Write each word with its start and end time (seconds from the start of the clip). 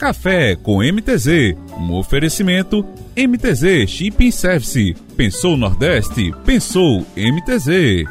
Café 0.00 0.56
com 0.56 0.78
MTZ, 0.78 1.54
um 1.76 1.92
oferecimento 1.92 2.82
MTZ 3.14 3.86
Shipping 3.86 4.30
Service. 4.30 4.96
Pensou 5.14 5.58
Nordeste? 5.58 6.32
Pensou 6.42 7.04
MTZ. 7.14 8.06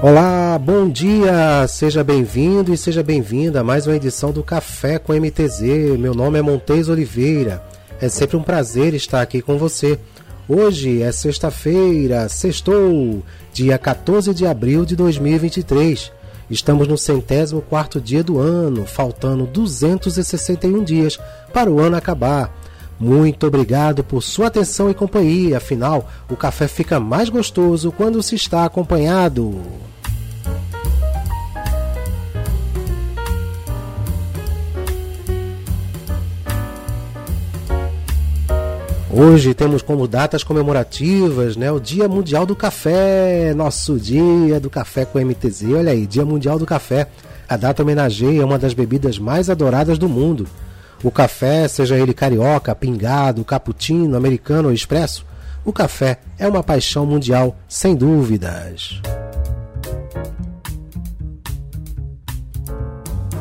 Olá, 0.00 0.56
bom 0.60 0.88
dia, 0.88 1.66
seja 1.66 2.04
bem-vindo 2.04 2.72
e 2.72 2.78
seja 2.78 3.02
bem-vinda 3.02 3.62
a 3.62 3.64
mais 3.64 3.84
uma 3.84 3.96
edição 3.96 4.30
do 4.30 4.44
Café 4.44 5.00
com 5.00 5.12
MTZ. 5.12 5.98
Meu 5.98 6.14
nome 6.14 6.38
é 6.38 6.42
Montes 6.42 6.88
Oliveira. 6.88 7.60
É 8.00 8.08
sempre 8.08 8.36
um 8.36 8.44
prazer 8.44 8.94
estar 8.94 9.20
aqui 9.20 9.42
com 9.42 9.58
você. 9.58 9.98
Hoje 10.48 11.02
é 11.02 11.10
sexta-feira, 11.10 12.28
sextou, 12.28 13.24
dia 13.52 13.76
14 13.76 14.32
de 14.32 14.46
abril 14.46 14.84
de 14.84 14.94
2023. 14.94 16.19
Estamos 16.50 16.88
no 16.88 16.98
centésimo 16.98 17.62
quarto 17.62 18.00
dia 18.00 18.24
do 18.24 18.38
ano, 18.38 18.84
faltando 18.84 19.46
261 19.46 20.82
dias 20.82 21.18
para 21.52 21.70
o 21.70 21.78
ano 21.78 21.96
acabar. 21.96 22.52
Muito 22.98 23.46
obrigado 23.46 24.02
por 24.02 24.20
sua 24.20 24.48
atenção 24.48 24.90
e 24.90 24.94
companhia, 24.94 25.56
afinal, 25.58 26.10
o 26.28 26.36
café 26.36 26.66
fica 26.66 26.98
mais 26.98 27.28
gostoso 27.28 27.92
quando 27.92 28.22
se 28.22 28.34
está 28.34 28.64
acompanhado. 28.64 29.58
Hoje 39.12 39.54
temos 39.54 39.82
como 39.82 40.06
datas 40.06 40.44
comemorativas, 40.44 41.56
né, 41.56 41.72
o 41.72 41.80
Dia 41.80 42.08
Mundial 42.08 42.46
do 42.46 42.54
Café, 42.54 43.52
nosso 43.56 43.98
dia 43.98 44.60
do 44.60 44.70
café 44.70 45.04
com 45.04 45.18
MTZ. 45.18 45.64
Olha 45.76 45.90
aí, 45.90 46.06
Dia 46.06 46.24
Mundial 46.24 46.60
do 46.60 46.64
Café. 46.64 47.08
A 47.48 47.56
data 47.56 47.82
homenageia 47.82 48.46
uma 48.46 48.56
das 48.56 48.72
bebidas 48.72 49.18
mais 49.18 49.50
adoradas 49.50 49.98
do 49.98 50.08
mundo. 50.08 50.46
O 51.02 51.10
café, 51.10 51.66
seja 51.66 51.98
ele 51.98 52.14
carioca, 52.14 52.72
pingado, 52.72 53.44
cappuccino, 53.44 54.16
americano 54.16 54.68
ou 54.68 54.74
expresso, 54.74 55.26
o 55.64 55.72
café 55.72 56.20
é 56.38 56.46
uma 56.46 56.62
paixão 56.62 57.04
mundial, 57.04 57.58
sem 57.68 57.96
dúvidas. 57.96 59.00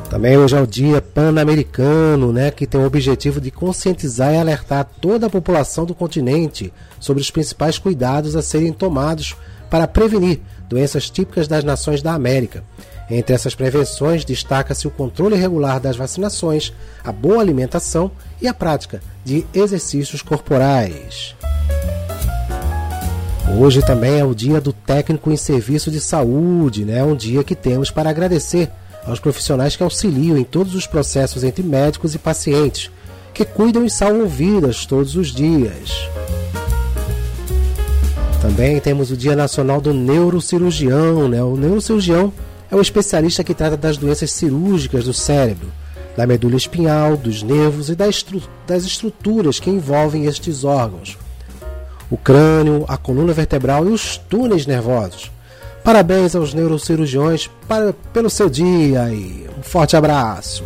Também 0.10 0.36
hoje 0.38 0.56
é 0.56 0.62
o 0.62 0.66
Dia 0.66 1.00
Pan-Americano, 1.02 2.34
né, 2.34 2.50
que 2.50 2.66
tem 2.66 2.82
o 2.82 2.86
objetivo 2.86 3.40
de 3.40 3.52
conscientizar 3.52 4.34
e 4.34 4.38
alertar 4.38 4.84
toda 5.00 5.28
a 5.28 5.30
população 5.30 5.86
do 5.86 5.94
continente 5.94 6.74
sobre 7.00 7.22
os 7.22 7.30
principais 7.30 7.78
cuidados 7.78 8.36
a 8.36 8.42
serem 8.42 8.74
tomados 8.74 9.36
para 9.70 9.88
prevenir 9.88 10.40
doenças 10.68 11.12
típicas 11.12 11.48
das 11.48 11.64
nações 11.64 12.02
da 12.02 12.14
América. 12.14 12.64
Entre 13.08 13.36
essas 13.36 13.54
prevenções, 13.54 14.26
destaca-se 14.26 14.88
o 14.88 14.92
controle 14.92 15.36
regular 15.36 15.80
das 15.80 15.96
vacinações, 15.96 16.74
a 17.04 17.12
boa 17.12 17.40
alimentação 17.40 18.10
e 18.42 18.48
a 18.48 18.54
prática 18.54 19.02
de 19.24 19.46
exercícios 19.54 20.24
corporais. 20.24 21.36
Hoje 23.60 23.82
também 23.82 24.20
é 24.20 24.26
o 24.26 24.34
dia 24.34 24.60
do 24.60 24.74
técnico 24.74 25.32
em 25.32 25.38
serviço 25.38 25.92
de 25.92 26.00
saúde, 26.00 26.84
né? 26.84 27.04
um 27.04 27.16
dia 27.16 27.44
que 27.44 27.56
temos 27.56 27.92
para 27.92 28.10
agradecer 28.10 28.72
aos 29.10 29.20
profissionais 29.20 29.76
que 29.76 29.84
auxiliam 29.84 30.38
em 30.38 30.44
todos 30.44 30.76
os 30.76 30.86
processos 30.86 31.44
entre 31.44 31.64
médicos 31.64 32.14
e 32.14 32.20
pacientes, 32.20 32.92
que 33.34 33.44
cuidam 33.44 33.86
e 33.86 33.90
salvam 33.90 34.28
vidas 34.28 34.86
todos 34.86 35.16
os 35.16 35.34
dias. 35.34 36.10
Também 38.42 38.80
temos 38.80 39.12
o 39.12 39.18
Dia 39.18 39.36
Nacional 39.36 39.82
do 39.82 39.94
Neurocirurgião. 39.94 41.28
Né? 41.28 41.44
O 41.44 41.58
neurocirurgião 41.58 42.32
é 42.72 42.76
o 42.76 42.82
especialista 42.82 43.44
que 43.44 43.54
trata 43.54 43.76
das 43.76 43.98
doenças 43.98 44.32
cirúrgicas 44.32 45.06
do 45.06 45.14
cérebro, 45.14 45.72
da 46.16 46.26
medula 46.26 46.56
espinhal, 46.56 47.18
dos 47.18 47.44
nervos 47.44 47.90
e 47.90 47.96
das 47.96 48.86
estruturas 48.86 49.60
que 49.60 49.70
envolvem 49.70 50.26
estes 50.26 50.64
órgãos. 50.64 51.18
O 52.10 52.18
crânio, 52.18 52.86
a 52.88 52.98
coluna 52.98 53.34
vertebral 53.34 53.86
e 53.88 53.92
os 53.92 54.18
túneis 54.18 54.66
nervosos. 54.66 55.32
Parabéns 55.84 56.36
aos 56.36 56.54
neurocirurgiões 56.54 57.50
para, 57.68 57.94
pelo 58.14 58.30
seu 58.30 58.50
dia 58.50 59.10
e 59.10 59.48
um 59.58 59.64
forte 59.64 59.96
abraço. 59.96 60.64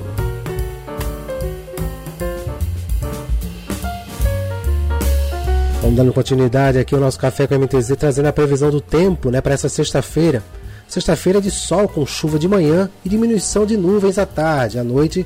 Vamos 5.81 5.97
dando 5.97 6.13
continuidade 6.13 6.79
aqui 6.79 6.95
ao 6.95 7.01
nosso 7.01 7.19
Café 7.19 7.45
com 7.45 7.55
a 7.55 7.59
MTZ, 7.59 7.95
trazendo 7.97 8.27
a 8.27 8.33
previsão 8.33 8.71
do 8.71 8.79
tempo 8.79 9.29
né, 9.29 9.41
para 9.41 9.53
essa 9.53 9.67
sexta-feira. 9.67 10.41
Sexta-feira 10.87 11.41
de 11.41 11.51
sol 11.51 11.87
com 11.87 12.05
chuva 12.05 12.39
de 12.39 12.47
manhã 12.47 12.89
e 13.03 13.09
diminuição 13.09 13.65
de 13.65 13.75
nuvens 13.75 14.17
à 14.17 14.25
tarde, 14.25 14.79
à 14.79 14.83
noite 14.83 15.25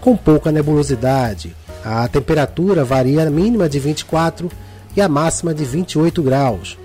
com 0.00 0.16
pouca 0.16 0.52
nebulosidade. 0.52 1.54
A 1.84 2.06
temperatura 2.08 2.84
varia 2.84 3.26
a 3.26 3.30
mínima 3.30 3.68
de 3.68 3.78
24 3.78 4.50
e 4.96 5.00
a 5.00 5.08
máxima 5.08 5.52
de 5.52 5.64
28 5.64 6.22
graus. 6.22 6.78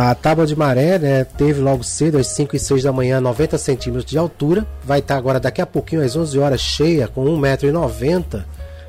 A 0.00 0.14
tábua 0.14 0.46
de 0.46 0.54
maré 0.54 0.96
né, 0.96 1.24
teve 1.24 1.60
logo 1.60 1.82
cedo, 1.82 2.18
às 2.18 2.28
5 2.28 2.54
e 2.54 2.58
6 2.60 2.84
da 2.84 2.92
manhã, 2.92 3.20
90 3.20 3.58
centímetros 3.58 4.08
de 4.08 4.16
altura. 4.16 4.64
Vai 4.84 5.00
estar 5.00 5.16
agora 5.16 5.40
daqui 5.40 5.60
a 5.60 5.66
pouquinho, 5.66 6.04
às 6.04 6.14
11 6.14 6.38
horas, 6.38 6.60
cheia, 6.60 7.08
com 7.08 7.24
1,90m. 7.24 8.44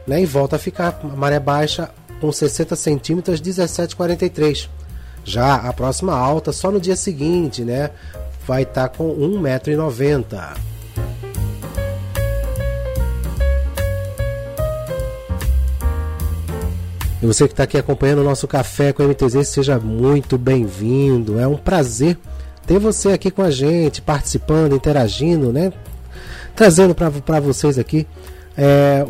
Né, 0.05 0.21
e 0.21 0.25
volta 0.27 0.57
a 0.57 0.59
ficar 0.59 0.99
maré 1.03 1.39
baixa 1.39 1.89
com 2.21 2.31
60 2.31 2.75
centímetros, 2.75 3.41
17,43. 3.41 4.69
Já 5.23 5.55
a 5.55 5.73
próxima 5.73 6.15
alta, 6.15 6.51
só 6.51 6.69
no 6.69 6.79
dia 6.79 6.95
seguinte, 6.95 7.63
né, 7.63 7.89
vai 8.45 8.61
estar 8.61 8.89
com 8.89 9.09
1,90m. 9.09 10.57
E 17.21 17.25
você 17.25 17.47
que 17.47 17.53
está 17.53 17.63
aqui 17.63 17.77
acompanhando 17.77 18.19
o 18.19 18.23
nosso 18.23 18.47
café 18.47 18.93
com 18.93 19.03
MTZ, 19.03 19.45
seja 19.45 19.77
muito 19.77 20.37
bem-vindo. 20.37 21.37
É 21.37 21.45
um 21.45 21.57
prazer 21.57 22.17
ter 22.65 22.79
você 22.79 23.09
aqui 23.09 23.29
com 23.29 23.41
a 23.41 23.51
gente, 23.51 24.01
participando, 24.01 24.73
interagindo, 24.73 25.51
né? 25.51 25.73
Trazendo 26.55 26.95
para 26.95 27.39
vocês 27.39 27.77
aqui 27.77 28.07
é, 28.57 29.05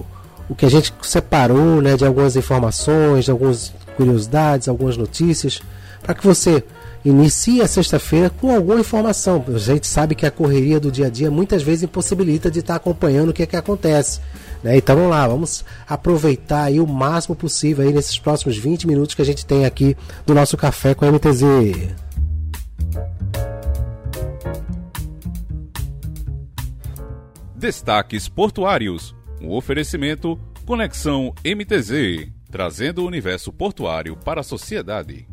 o 0.50 0.56
que 0.56 0.66
a 0.66 0.70
gente 0.70 0.92
separou 1.04 1.82
né, 1.82 1.96
de 1.96 2.06
algumas 2.06 2.36
informações, 2.36 3.26
de 3.26 3.32
algumas 3.32 3.72
curiosidades, 3.96 4.68
algumas 4.68 4.98
notícias, 4.98 5.62
para 6.02 6.16
que 6.16 6.26
você 6.26 6.64
inicie 7.04 7.62
a 7.62 7.68
sexta-feira 7.68 8.30
com 8.30 8.54
alguma 8.54 8.80
informação. 8.80 9.44
A 9.48 9.58
gente 9.58 9.88
sabe 9.88 10.16
que 10.16 10.26
a 10.26 10.32
correria 10.32 10.80
do 10.80 10.92
dia 10.92 11.08
a 11.08 11.10
dia 11.10 11.32
muitas 11.32 11.62
vezes 11.62 11.84
impossibilita 11.84 12.52
de 12.52 12.60
estar 12.60 12.76
acompanhando 12.76 13.30
o 13.30 13.34
que, 13.34 13.44
é 13.44 13.46
que 13.46 13.56
acontece. 13.56 14.22
Né? 14.64 14.78
Então 14.78 14.96
vamos 14.96 15.12
lá, 15.12 15.28
vamos 15.28 15.66
aproveitar 15.88 16.64
aí 16.64 16.80
o 16.80 16.88
máximo 16.88 17.36
possível 17.36 17.86
aí 17.86 17.94
nesses 17.94 18.20
próximos 18.20 18.58
20 18.58 18.88
minutos 18.88 19.16
que 19.16 19.22
a 19.22 19.26
gente 19.26 19.46
tem 19.46 19.66
aqui 19.66 19.96
do 20.26 20.34
nosso 20.34 20.58
café 20.58 20.94
com 20.94 21.06
a 21.06 21.12
MTZ. 21.12 21.96
Destaques 27.56 28.30
Portuários. 28.30 29.16
Um 29.42 29.52
oferecimento 29.52 30.40
Conexão 30.66 31.34
MTZ, 31.44 32.32
trazendo 32.52 33.02
o 33.02 33.08
universo 33.08 33.52
portuário 33.52 34.16
para 34.16 34.42
a 34.42 34.44
sociedade. 34.44 35.28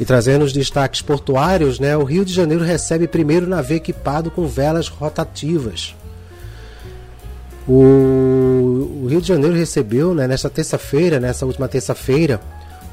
E 0.00 0.04
trazendo 0.04 0.44
os 0.44 0.52
destaques 0.52 1.02
portuários, 1.02 1.80
né, 1.80 1.96
o 1.96 2.04
Rio 2.04 2.24
de 2.24 2.32
Janeiro 2.32 2.62
recebe 2.62 3.08
primeiro 3.08 3.48
navio 3.48 3.76
equipado 3.76 4.30
com 4.30 4.46
velas 4.46 4.88
rotativas. 4.88 5.94
O, 7.66 9.02
o 9.02 9.06
Rio 9.08 9.20
de 9.20 9.28
Janeiro 9.28 9.54
recebeu, 9.54 10.14
né, 10.14 10.26
nesta 10.28 10.48
terça-feira, 10.48 11.18
nessa 11.18 11.44
última 11.44 11.68
terça-feira, 11.68 12.40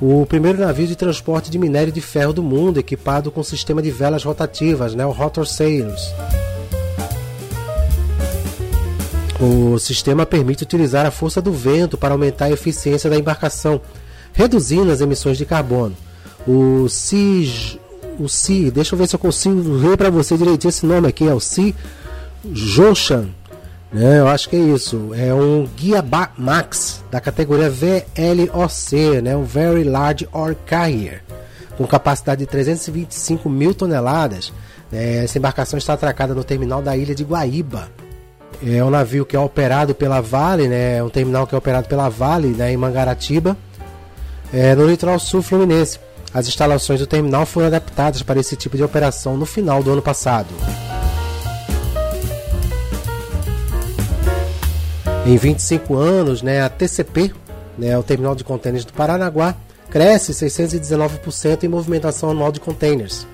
o 0.02 0.26
primeiro 0.26 0.60
navio 0.60 0.88
de 0.88 0.96
transporte 0.96 1.50
de 1.50 1.58
minério 1.58 1.94
de 1.94 2.02
ferro 2.02 2.34
do 2.34 2.44
mundo, 2.44 2.80
equipado 2.80 3.32
com 3.32 3.42
sistema 3.44 3.82
de 3.82 3.92
velas 3.92 4.24
rotativas, 4.24 4.96
né, 4.96 5.06
o 5.06 5.12
Rotor 5.12 5.46
Sails. 5.46 6.12
O 9.40 9.78
sistema 9.78 10.26
permite 10.26 10.64
utilizar 10.64 11.06
a 11.06 11.12
força 11.12 11.42
do 11.42 11.52
vento 11.52 11.98
para 11.98 12.14
aumentar 12.14 12.46
a 12.46 12.52
eficiência 12.52 13.10
da 13.10 13.18
embarcação, 13.18 13.80
reduzindo 14.34 14.92
as 14.92 15.02
emissões 15.02 15.38
de 15.38 15.46
carbono. 15.46 15.96
O 16.48 16.88
CIG, 16.88 17.80
o 18.20 18.30
CI, 18.30 18.72
deixa 18.72 18.94
eu 18.94 19.00
ver 19.00 19.08
se 19.08 19.16
eu 19.16 19.20
consigo 19.20 19.56
ler 19.74 19.98
para 19.98 20.10
você 20.10 20.38
direitinho 20.38 20.70
esse 20.70 20.86
nome 20.86 21.08
aqui, 21.08 21.28
é 21.28 21.34
o 21.34 21.40
CI 21.40 21.76
Joshan 22.52 23.30
né? 23.96 24.20
Eu 24.20 24.28
acho 24.28 24.50
que 24.50 24.58
é 24.58 24.60
isso. 24.60 25.12
É 25.16 25.34
um 25.34 25.66
Guia 25.66 26.04
Max 26.38 27.02
da 27.10 27.22
categoria 27.22 27.70
VLOC, 27.70 29.22
né? 29.24 29.38
um 29.38 29.44
Very 29.44 29.86
Large 29.86 30.28
Ore 30.34 30.58
Carrier, 30.66 31.24
com 31.78 31.88
capacidade 31.88 32.40
de 32.40 32.46
325 32.46 33.50
mil 33.50 33.74
toneladas. 33.74 34.52
É, 34.92 35.24
essa 35.24 35.38
embarcação 35.38 35.78
está 35.78 35.94
atracada 35.94 36.34
no 36.34 36.44
terminal 36.44 36.82
da 36.82 36.98
ilha 36.98 37.16
de 37.16 37.24
Guaíba. 37.24 37.90
É 38.66 38.84
um 38.84 38.90
navio 38.90 39.26
que 39.26 39.36
é 39.36 39.40
operado 39.40 39.96
pela 39.96 40.20
Vale, 40.20 40.68
né? 40.68 40.98
É 40.98 41.04
um 41.04 41.10
terminal 41.10 41.48
que 41.48 41.56
é 41.56 41.58
operado 41.58 41.88
pela 41.88 42.10
Vale 42.10 42.50
né? 42.50 42.74
em 42.74 42.78
Mangaratiba. 42.78 43.56
É, 44.54 44.76
no 44.76 44.86
litoral 44.86 45.20
sul 45.20 45.42
fluminense, 45.42 46.00
as 46.36 46.50
instalações 46.50 47.00
do 47.00 47.08
terminal 47.08 47.46
foram 47.46 47.68
adaptadas 47.68 48.22
para 48.22 48.42
esse 48.42 48.58
tipo 48.58 48.76
de 48.76 48.84
operação 48.84 49.38
no 49.38 49.46
final 49.46 49.82
do 49.82 49.90
ano 49.90 50.02
passado. 50.02 50.50
Em 55.26 55.38
25 55.38 55.96
anos, 55.96 56.42
né, 56.42 56.62
a 56.62 56.68
TCP, 56.68 57.34
né, 57.78 57.98
o 57.98 58.04
Terminal 58.04 58.36
de 58.36 58.44
Contêineres 58.44 58.84
do 58.84 58.92
Paranaguá, 58.92 59.56
cresce 59.90 60.34
619% 60.34 61.64
em 61.64 61.70
movimentação 61.70 62.32
anual 62.32 62.52
de 62.52 62.60
containers. 62.60 63.26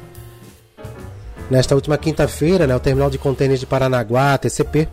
Nesta 1.50 1.74
última 1.74 1.98
quinta-feira, 1.98 2.68
né, 2.68 2.76
o 2.76 2.80
Terminal 2.80 3.10
de 3.10 3.18
Contêineres 3.18 3.60
de 3.60 3.66
Paranaguá, 3.66 4.38
TCP, 4.38 4.88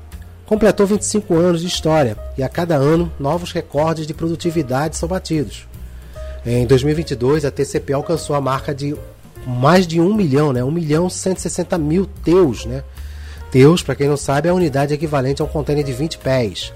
completou 0.47 0.87
25 0.87 1.35
anos 1.37 1.61
de 1.61 1.67
história 1.67 2.17
e 2.39 2.43
a 2.43 2.49
cada 2.49 2.75
ano 2.75 3.13
novos 3.21 3.53
recordes 3.53 4.07
de 4.07 4.15
produtividade 4.15 4.97
são 4.97 5.07
batidos. 5.07 5.68
Em 6.51 6.65
2022, 6.67 7.45
a 7.45 7.51
TCP 7.51 7.93
alcançou 7.93 8.35
a 8.35 8.41
marca 8.41 8.75
de 8.75 8.97
mais 9.47 9.87
de 9.87 10.01
1 10.01 10.15
milhão, 10.15 10.51
né? 10.51 10.65
1 10.65 10.71
milhão 10.71 11.11
160 11.11 11.77
mil 11.77 12.07
teus, 12.25 12.65
né? 12.65 12.83
Teus, 13.51 13.83
para 13.83 13.95
quem 13.95 14.09
não 14.09 14.17
sabe, 14.17 14.49
é 14.49 14.51
a 14.51 14.55
unidade 14.55 14.95
equivalente 14.95 15.43
a 15.43 15.45
um 15.45 15.49
container 15.49 15.85
de 15.85 15.93
20 15.93 16.17
pés. 16.17 16.73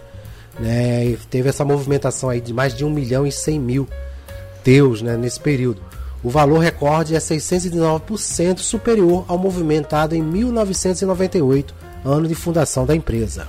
Né? 0.61 1.07
E 1.07 1.17
teve 1.31 1.49
essa 1.49 1.65
movimentação 1.65 2.29
aí 2.29 2.39
de 2.39 2.53
mais 2.53 2.75
de 2.75 2.85
1 2.85 2.91
milhão 2.91 3.27
e 3.27 3.33
100 3.33 3.59
mil 3.59 3.89
teus 4.63 5.01
né, 5.01 5.17
nesse 5.17 5.41
período. 5.41 5.81
O 6.23 6.29
valor 6.29 6.59
recorde 6.59 7.17
é 7.17 7.19
609% 7.19 8.59
superior 8.59 9.25
ao 9.27 9.39
movimentado 9.39 10.15
em 10.15 10.21
1998, 10.23 11.75
ano 12.05 12.29
de 12.29 12.35
fundação 12.35 12.85
da 12.85 12.95
empresa. 12.95 13.49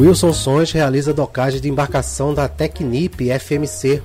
Wilson 0.00 0.32
Sons 0.32 0.72
realiza 0.72 1.12
docagem 1.12 1.60
de 1.60 1.68
embarcação 1.68 2.32
da 2.32 2.48
Tecnip 2.48 3.28
FMC. 3.38 4.02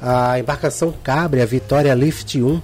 A 0.00 0.38
embarcação 0.38 0.94
cabre 1.02 1.42
a 1.42 1.44
Vitória 1.44 1.92
Lift 1.92 2.40
1 2.40 2.62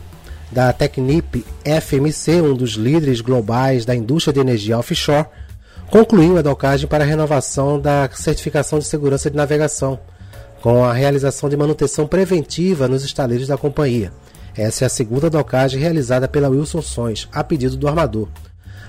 da 0.53 0.73
Tecnip 0.73 1.45
FMC, 1.65 2.41
um 2.41 2.55
dos 2.55 2.75
líderes 2.75 3.21
globais 3.21 3.85
da 3.85 3.93
indústria 3.93 4.33
de 4.33 4.39
energia 4.39 4.79
offshore, 4.79 5.27
concluiu 5.91 6.39
a 6.39 6.43
docagem 6.43 6.87
para 6.87 7.03
a 7.03 7.07
renovação 7.07 7.81
da 7.81 8.09
certificação 8.13 8.79
de 8.79 8.85
segurança 8.85 9.29
de 9.29 9.37
navegação, 9.37 9.99
com 10.63 10.85
a 10.85 10.93
realização 10.93 11.49
de 11.49 11.57
manutenção 11.57 12.07
preventiva 12.07 12.87
nos 12.87 13.03
estaleiros 13.03 13.49
da 13.49 13.59
companhia. 13.59 14.13
Essa 14.57 14.85
é 14.85 14.87
a 14.87 14.91
segunda 14.91 15.29
docagem 15.29 15.81
realizada 15.81 16.29
pela 16.29 16.49
Wilson 16.49 16.83
Sons, 16.83 17.29
a 17.33 17.43
pedido 17.43 17.77
do 17.77 17.89
armador. 17.89 18.29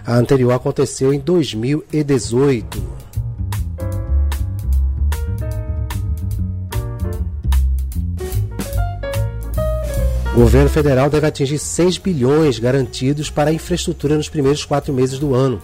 A 0.05 0.13
anterior 0.13 0.51
aconteceu 0.51 1.11
em 1.11 1.19
2018. 1.19 3.10
O 10.33 10.39
governo 10.39 10.69
federal 10.69 11.09
deve 11.09 11.27
atingir 11.27 11.59
6 11.59 11.97
bilhões 11.97 12.57
garantidos 12.57 13.29
para 13.29 13.49
a 13.49 13.53
infraestrutura 13.53 14.15
nos 14.15 14.29
primeiros 14.29 14.63
quatro 14.63 14.93
meses 14.93 15.19
do 15.19 15.35
ano. 15.35 15.61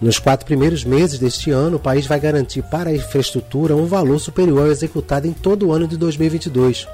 Nos 0.00 0.20
quatro 0.20 0.46
primeiros 0.46 0.84
meses 0.84 1.18
deste 1.18 1.50
ano, 1.50 1.76
o 1.76 1.80
país 1.80 2.06
vai 2.06 2.20
garantir 2.20 2.62
para 2.62 2.90
a 2.90 2.94
infraestrutura 2.94 3.74
um 3.74 3.86
valor 3.86 4.20
superior 4.20 4.66
ao 4.66 4.70
executado 4.70 5.26
em 5.26 5.32
todo 5.32 5.66
o 5.66 5.72
ano 5.72 5.88
de 5.88 5.96
2022, 5.96 6.86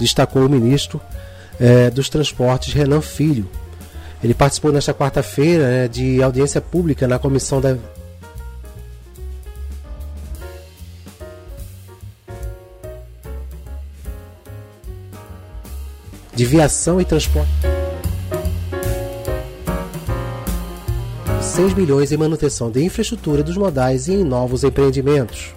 destacou 0.00 0.44
o 0.44 0.48
ministro 0.48 1.00
eh, 1.60 1.88
dos 1.90 2.08
Transportes 2.08 2.74
Renan 2.74 3.00
Filho. 3.00 3.48
Ele 4.22 4.34
participou 4.34 4.72
nesta 4.72 4.92
quarta-feira 4.92 5.64
né, 5.64 5.88
de 5.88 6.20
audiência 6.20 6.60
pública 6.60 7.06
na 7.06 7.18
Comissão 7.18 7.60
da 7.60 7.76
de 16.38 16.44
viação 16.44 17.00
e 17.00 17.04
transporte. 17.04 17.50
6 21.42 21.72
bilhões 21.72 22.12
em 22.12 22.16
manutenção 22.16 22.70
de 22.70 22.80
infraestrutura 22.84 23.42
dos 23.42 23.56
modais 23.56 24.06
e 24.06 24.12
em 24.12 24.22
novos 24.22 24.62
empreendimentos. 24.62 25.52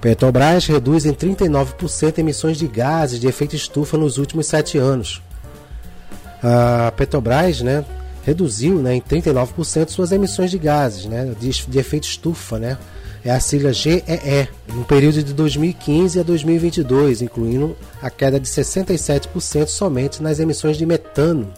Petrobras 0.00 0.66
reduz 0.66 1.04
em 1.04 1.12
39% 1.12 2.18
emissões 2.18 2.56
de 2.56 2.68
gases 2.68 3.18
de 3.18 3.26
efeito 3.26 3.56
estufa 3.56 3.98
nos 3.98 4.16
últimos 4.16 4.46
sete 4.46 4.78
anos. 4.78 5.20
A 6.40 6.92
Petrobras 6.92 7.60
né, 7.60 7.84
reduziu 8.22 8.76
né, 8.76 8.94
em 8.94 9.00
39% 9.00 9.88
suas 9.88 10.12
emissões 10.12 10.52
de 10.52 10.58
gases 10.58 11.06
né, 11.06 11.34
de, 11.40 11.50
de 11.50 11.78
efeito 11.80 12.04
estufa, 12.04 12.56
né, 12.56 12.78
é 13.28 13.32
a 13.32 13.40
sigla 13.40 13.72
GEE, 13.72 14.48
no 14.72 14.84
período 14.84 15.22
de 15.22 15.34
2015 15.34 16.20
a 16.20 16.22
2022, 16.22 17.22
incluindo 17.22 17.76
a 18.00 18.08
queda 18.08 18.38
de 18.38 18.46
67% 18.48 19.66
somente 19.66 20.22
nas 20.22 20.38
emissões 20.38 20.76
de 20.76 20.86
metano 20.86 21.52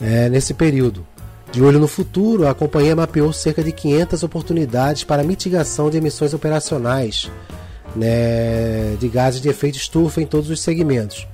é, 0.00 0.28
nesse 0.28 0.52
período. 0.52 1.06
De 1.52 1.62
olho 1.62 1.78
no 1.78 1.86
futuro, 1.86 2.46
a 2.48 2.54
companhia 2.54 2.96
mapeou 2.96 3.32
cerca 3.32 3.62
de 3.62 3.70
500 3.70 4.22
oportunidades 4.22 5.04
para 5.04 5.22
mitigação 5.22 5.90
de 5.90 5.96
emissões 5.96 6.34
operacionais 6.34 7.30
né, 7.94 8.96
de 8.98 9.08
gases 9.08 9.40
de 9.40 9.48
efeito 9.48 9.76
estufa 9.76 10.20
em 10.20 10.26
todos 10.26 10.50
os 10.50 10.60
segmentos, 10.60 11.26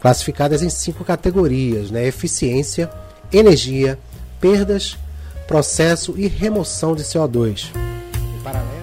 classificadas 0.00 0.62
em 0.62 0.70
cinco 0.70 1.04
categorias: 1.04 1.90
né, 1.90 2.06
eficiência, 2.06 2.90
energia, 3.32 3.98
perdas, 4.40 4.96
processo 5.46 6.14
e 6.16 6.26
remoção 6.26 6.94
de 6.94 7.02
CO2. 7.02 7.70
Em 7.74 8.75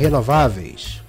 renováveis. 0.00 1.00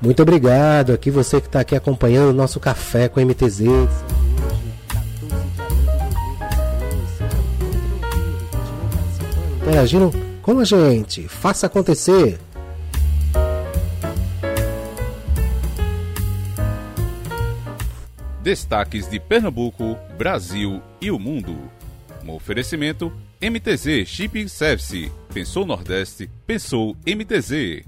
Muito 0.00 0.22
obrigado 0.22 0.92
aqui 0.92 1.10
você 1.10 1.40
que 1.40 1.46
está 1.46 1.60
aqui 1.60 1.74
acompanhando 1.74 2.30
o 2.30 2.34
nosso 2.34 2.60
café 2.60 3.08
com 3.08 3.20
MTZ. 3.20 3.64
Interagindo 9.62 10.12
com 10.42 10.60
a 10.60 10.64
gente, 10.64 11.26
faça 11.26 11.66
acontecer. 11.66 12.38
Destaques 18.46 19.10
de 19.10 19.18
Pernambuco, 19.18 19.98
Brasil 20.16 20.80
e 21.00 21.10
o 21.10 21.18
mundo. 21.18 21.58
Um 22.24 22.32
oferecimento 22.32 23.12
MTZ 23.42 24.06
Shipping 24.06 24.46
Service. 24.46 25.10
Pensou 25.34 25.66
Nordeste, 25.66 26.30
pensou 26.46 26.96
MTZ. 27.04 27.84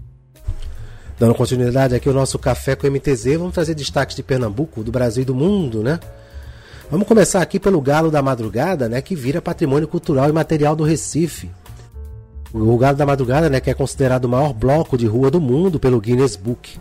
Dando 1.16 1.36
continuidade 1.36 1.94
aqui 1.94 2.08
ao 2.08 2.14
nosso 2.14 2.40
café 2.40 2.74
com 2.74 2.90
MTZ, 2.90 3.36
vamos 3.36 3.54
trazer 3.54 3.72
destaques 3.76 4.16
de 4.16 4.22
Pernambuco, 4.24 4.82
do 4.82 4.90
Brasil 4.90 5.22
e 5.22 5.24
do 5.24 5.32
mundo, 5.32 5.80
né? 5.80 6.00
Vamos 6.90 7.06
começar 7.06 7.40
aqui 7.40 7.60
pelo 7.60 7.80
Galo 7.80 8.10
da 8.10 8.20
Madrugada, 8.20 8.88
né, 8.88 9.00
que 9.00 9.14
vira 9.14 9.40
patrimônio 9.40 9.86
cultural 9.86 10.28
e 10.28 10.32
material 10.32 10.74
do 10.74 10.82
Recife. 10.82 11.48
O 12.52 12.76
Galo 12.76 12.96
da 12.96 13.06
Madrugada, 13.06 13.48
né, 13.48 13.60
que 13.60 13.70
é 13.70 13.74
considerado 13.74 14.24
o 14.24 14.28
maior 14.28 14.52
bloco 14.52 14.98
de 14.98 15.06
rua 15.06 15.30
do 15.30 15.40
mundo 15.40 15.78
pelo 15.78 16.00
Guinness 16.00 16.34
Book 16.34 16.80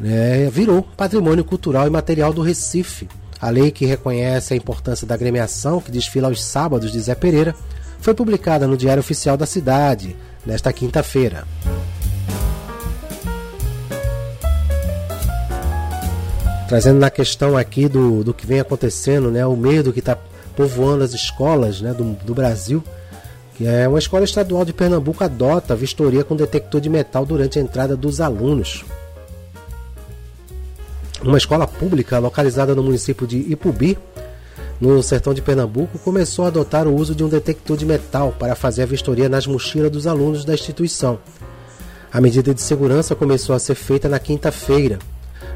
né, 0.00 0.48
virou 0.50 0.82
patrimônio 0.96 1.44
cultural 1.44 1.86
e 1.86 1.90
material 1.90 2.32
do 2.32 2.40
Recife. 2.40 3.06
A 3.38 3.50
lei 3.50 3.70
que 3.70 3.86
reconhece 3.86 4.52
a 4.52 4.56
importância 4.56 5.06
da 5.06 5.14
agremiação, 5.14 5.80
que 5.80 5.90
desfila 5.90 6.28
aos 6.28 6.42
sábados 6.42 6.90
de 6.90 7.00
Zé 7.00 7.14
Pereira, 7.14 7.54
foi 8.00 8.14
publicada 8.14 8.66
no 8.66 8.76
Diário 8.76 9.00
Oficial 9.00 9.36
da 9.36 9.46
Cidade 9.46 10.16
nesta 10.44 10.72
quinta-feira. 10.72 11.46
Trazendo 16.66 17.00
na 17.00 17.10
questão 17.10 17.56
aqui 17.56 17.88
do, 17.88 18.22
do 18.22 18.32
que 18.32 18.46
vem 18.46 18.60
acontecendo, 18.60 19.30
né, 19.30 19.44
o 19.44 19.56
medo 19.56 19.92
que 19.92 19.98
está 19.98 20.16
povoando 20.56 21.02
as 21.02 21.12
escolas 21.12 21.80
né, 21.80 21.92
do, 21.92 22.12
do 22.24 22.34
Brasil, 22.34 22.82
que 23.56 23.66
é 23.66 23.88
uma 23.88 23.98
escola 23.98 24.24
estadual 24.24 24.64
de 24.64 24.72
Pernambuco 24.72 25.24
adota 25.24 25.74
vistoria 25.74 26.24
com 26.24 26.36
detector 26.36 26.80
de 26.80 26.88
metal 26.88 27.26
durante 27.26 27.58
a 27.58 27.62
entrada 27.62 27.96
dos 27.96 28.20
alunos. 28.20 28.84
Uma 31.22 31.36
escola 31.36 31.66
pública 31.66 32.18
localizada 32.18 32.74
no 32.74 32.82
município 32.82 33.26
de 33.26 33.36
Ipubi, 33.36 33.98
no 34.80 35.02
sertão 35.02 35.34
de 35.34 35.42
Pernambuco, 35.42 35.98
começou 35.98 36.46
a 36.46 36.48
adotar 36.48 36.88
o 36.88 36.94
uso 36.94 37.14
de 37.14 37.22
um 37.22 37.28
detector 37.28 37.76
de 37.76 37.84
metal 37.84 38.34
para 38.38 38.54
fazer 38.54 38.84
a 38.84 38.86
vistoria 38.86 39.28
nas 39.28 39.46
mochilas 39.46 39.90
dos 39.90 40.06
alunos 40.06 40.46
da 40.46 40.54
instituição. 40.54 41.18
A 42.10 42.22
medida 42.22 42.54
de 42.54 42.62
segurança 42.62 43.14
começou 43.14 43.54
a 43.54 43.58
ser 43.58 43.74
feita 43.74 44.08
na 44.08 44.18
quinta-feira, 44.18 44.98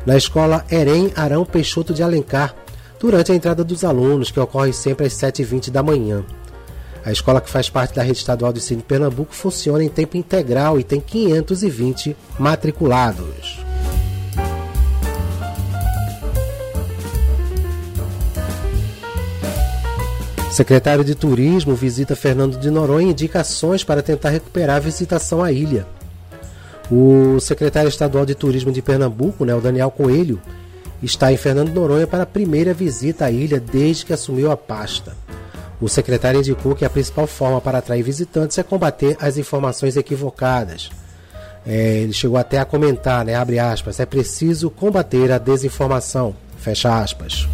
na 0.05 0.19
escola 0.19 0.67
Erem 0.71 1.11
Arão 1.17 1.47
Peixoto 1.47 1.95
de 1.95 2.03
Alencar, 2.03 2.55
durante 3.01 3.33
a 3.33 3.35
entrada 3.35 3.65
dos 3.65 3.85
alunos, 3.85 4.31
que 4.31 4.39
ocorre 4.39 4.73
sempre 4.75 5.07
às 5.07 5.15
7h20 5.15 5.71
da 5.71 5.83
manhã. 5.83 6.23
A 7.03 7.11
escola 7.11 7.41
que 7.41 7.49
faz 7.49 7.71
parte 7.71 7.95
da 7.95 8.03
rede 8.03 8.19
estadual 8.19 8.53
de 8.53 8.59
ensino 8.59 8.83
de 8.83 8.87
Pernambuco 8.87 9.35
funciona 9.35 9.83
em 9.83 9.89
tempo 9.89 10.19
integral 10.19 10.79
e 10.79 10.85
tem 10.85 11.01
520 11.01 12.15
matriculados. 12.39 13.64
Secretário 20.55 21.03
de 21.03 21.17
Turismo 21.17 21.75
visita 21.75 22.15
Fernando 22.15 22.57
de 22.57 22.71
Noronha 22.71 23.11
indicações 23.11 23.83
para 23.83 24.05
tentar 24.05 24.29
recuperar 24.29 24.77
a 24.77 24.79
visitação 24.79 25.43
à 25.43 25.51
ilha. 25.51 25.85
O 26.89 27.41
secretário 27.41 27.89
estadual 27.89 28.25
de 28.25 28.37
Turismo 28.37 28.71
de 28.71 28.81
Pernambuco, 28.81 29.45
né, 29.45 29.53
o 29.53 29.61
Daniel 29.61 29.91
Coelho, 29.91 30.41
está 31.03 31.33
em 31.33 31.37
Fernando 31.37 31.71
de 31.71 31.75
Noronha 31.75 32.07
para 32.07 32.23
a 32.23 32.27
primeira 32.27 32.73
visita 32.73 33.25
à 33.25 33.33
ilha 33.33 33.59
desde 33.59 34.07
que 34.07 34.13
assumiu 34.13 34.49
a 34.49 34.57
pasta. 34.57 35.17
O 35.81 35.89
secretário 35.89 36.39
indicou 36.39 36.77
que 36.77 36.85
a 36.85 36.91
principal 36.91 37.27
forma 37.27 37.61
para 37.61 37.79
atrair 37.79 38.05
visitantes 38.05 38.57
é 38.57 38.63
combater 38.63 39.17
as 39.21 39.37
informações 39.37 39.97
equivocadas. 39.97 40.89
É, 41.67 41.97
ele 41.97 42.13
chegou 42.13 42.39
até 42.39 42.61
a 42.61 42.65
comentar, 42.65 43.25
né, 43.25 43.35
abre 43.35 43.59
aspas, 43.59 43.99
é 43.99 44.07
preciso 44.07 44.71
combater 44.71 45.33
a 45.33 45.39
desinformação, 45.39 46.33
fecha 46.59 46.97
aspas. 46.97 47.49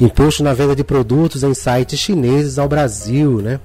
Imposto 0.00 0.42
na 0.42 0.52
venda 0.52 0.74
de 0.74 0.82
produtos 0.82 1.42
em 1.42 1.54
sites 1.54 1.98
chineses 1.98 2.58
ao 2.58 2.68
Brasil, 2.68 3.40
né? 3.40 3.60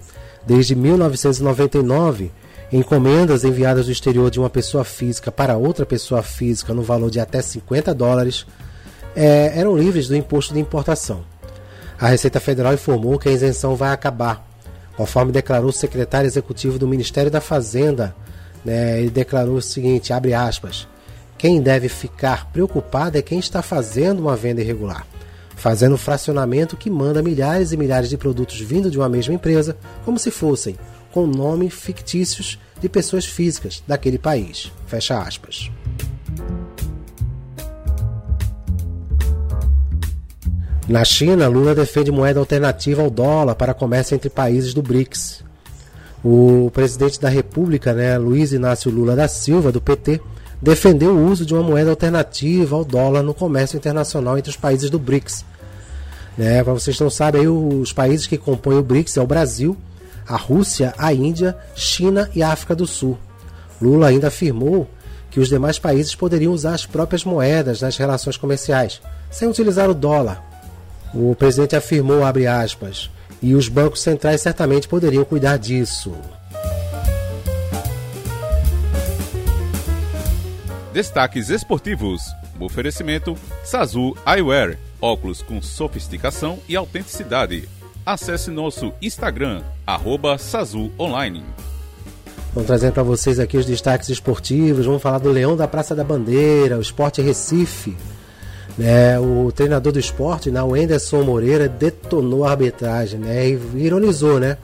Desde 0.45 0.75
1999, 0.75 2.31
Encomendas 2.71 3.43
enviadas 3.43 3.88
do 3.88 3.91
exterior 3.91 4.29
de 4.29 4.39
uma 4.39 4.50
pessoa 4.50 4.83
física 4.83 5.31
para 5.31 5.57
outra 5.57 5.88
pessoa 5.88 6.21
física 6.21 6.71
no 6.71 6.83
valor 6.83 7.09
de 7.09 7.19
até 7.19 7.41
50 7.41 7.95
dólares 7.95 8.45
é, 9.15 9.53
eram 9.55 9.75
livres 9.75 10.07
do 10.07 10.15
imposto 10.15 10.53
de 10.53 10.59
importação. 10.59 11.24
A 12.00 12.07
Receita 12.07 12.39
Federal 12.39 12.71
informou 12.71 13.17
que 13.17 13.27
a 13.27 13.31
isenção 13.31 13.75
vai 13.75 13.91
acabar, 13.91 14.48
conforme 14.95 15.31
declarou 15.31 15.69
o 15.69 15.74
secretário 15.74 16.27
executivo 16.27 16.77
do 16.77 16.88
Ministério 16.88 17.31
da 17.31 17.41
Fazenda. 17.41 18.15
Né, 18.63 19.00
ele 19.00 19.09
declarou 19.09 19.55
o 19.55 19.62
seguinte: 19.62 20.13
abre 20.13 20.36
aspas. 20.36 20.88
Quem 21.39 21.62
deve 21.62 21.89
ficar 21.89 22.51
preocupado 22.51 23.17
é 23.17 23.21
quem 23.21 23.39
está 23.39 23.63
fazendo 23.63 24.19
uma 24.19 24.36
venda 24.36 24.62
irregular, 24.62 25.07
fazendo 25.59 25.97
fracionamento 25.97 26.77
que 26.77 26.89
manda 26.89 27.21
milhares 27.21 27.73
e 27.73 27.77
milhares 27.77 28.09
de 28.09 28.17
produtos 28.17 28.59
vindo 28.61 28.89
de 28.89 28.97
uma 28.97 29.09
mesma 29.09 29.33
empresa 29.33 29.75
como 30.05 30.17
se 30.17 30.31
fossem 30.31 30.77
com 31.11 31.27
nomes 31.27 31.73
fictícios 31.73 32.57
de 32.79 32.87
pessoas 32.87 33.25
físicas 33.25 33.83
daquele 33.85 34.17
país. 34.17 34.71
Fecha 34.87 35.19
aspas. 35.19 35.69
Na 40.87 41.03
China, 41.03 41.47
Lula 41.49 41.75
defende 41.75 42.09
moeda 42.09 42.39
alternativa 42.39 43.01
ao 43.01 43.09
dólar 43.09 43.53
para 43.53 43.73
comércio 43.73 44.15
entre 44.15 44.29
países 44.29 44.73
do 44.73 44.81
BRICS. 44.81 45.43
O 46.23 46.71
presidente 46.73 47.19
da 47.19 47.29
República, 47.29 47.93
né, 47.93 48.17
Luiz 48.17 48.53
Inácio 48.53 48.89
Lula 48.89 49.15
da 49.15 49.27
Silva, 49.27 49.71
do 49.71 49.81
PT, 49.81 50.21
defendeu 50.61 51.15
o 51.15 51.25
uso 51.25 51.45
de 51.45 51.53
uma 51.53 51.63
moeda 51.63 51.89
alternativa 51.89 52.75
ao 52.75 52.83
dólar 52.83 53.23
no 53.23 53.33
comércio 53.33 53.77
internacional 53.77 54.37
entre 54.37 54.49
os 54.49 54.57
países 54.57 54.89
do 54.89 54.99
BRICS. 54.99 55.45
Né, 56.37 56.63
para 56.63 56.73
vocês 56.73 56.99
não 56.99 57.09
sabem, 57.09 57.41
aí, 57.41 57.47
os 57.47 57.91
países 57.91 58.27
que 58.27 58.37
compõem 58.37 58.77
o 58.77 58.83
BRICS 58.83 59.17
é 59.17 59.21
o 59.21 59.27
Brasil, 59.27 59.77
a 60.27 60.35
Rússia, 60.35 60.93
a 60.97 61.13
Índia, 61.13 61.57
China 61.75 62.29
e 62.35 62.43
a 62.43 62.51
África 62.51 62.75
do 62.75 62.85
Sul. 62.87 63.17
Lula 63.81 64.07
ainda 64.07 64.27
afirmou 64.27 64.87
que 65.31 65.39
os 65.39 65.49
demais 65.49 65.79
países 65.79 66.15
poderiam 66.15 66.53
usar 66.53 66.73
as 66.73 66.85
próprias 66.85 67.23
moedas 67.23 67.81
nas 67.81 67.97
relações 67.97 68.37
comerciais, 68.37 69.01
sem 69.29 69.47
utilizar 69.47 69.89
o 69.89 69.93
dólar. 69.93 70.43
O 71.13 71.35
presidente 71.35 71.75
afirmou, 71.75 72.21
aspas, 72.23 73.09
e 73.41 73.55
os 73.55 73.67
bancos 73.67 74.01
centrais 74.01 74.41
certamente 74.41 74.87
poderiam 74.87 75.23
cuidar 75.23 75.57
disso. 75.57 76.13
Destaques 80.91 81.50
esportivos. 81.50 82.22
Oferecimento 82.60 83.36
Sazu 83.63 84.15
Eyewear. 84.27 84.77
Óculos 85.00 85.41
com 85.41 85.62
sofisticação 85.62 86.60
e 86.67 86.75
autenticidade 86.75 87.69
acesse 88.05 88.50
nosso 88.50 88.91
Instagram, 89.00 89.62
arroba 89.86 90.36
Online. 91.00 91.43
Vamos 92.53 92.65
trazer 92.65 92.91
para 92.91 93.03
vocês 93.03 93.39
aqui 93.39 93.55
os 93.55 93.67
destaques 93.67 94.10
esportivos. 94.10 94.88
Vamos 94.88 95.01
falar 95.01 95.19
do 95.19 95.29
Leão 95.29 95.55
da 95.55 95.67
Praça 95.67 95.93
da 95.93 96.03
Bandeira, 96.03 96.77
o 96.77 96.81
Esporte 96.81 97.22
Recife. 97.22 97.96
Né, 98.77 99.19
o 99.19 99.51
treinador 99.51 99.91
do 99.91 100.00
esporte, 100.00 100.50
né, 100.50 100.63
o 100.63 100.74
Anderson 100.74 101.22
Moreira, 101.22 101.67
detonou 101.67 102.46
a 102.46 102.51
arbitragem 102.51 103.19
né, 103.19 103.48
e 103.48 103.60
ironizou. 103.75 104.39
Né? 104.39 104.58